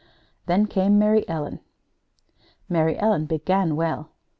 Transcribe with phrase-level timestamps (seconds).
[0.47, 1.59] Then came Mary Ellen.
[2.67, 4.09] Mary Ellen began well.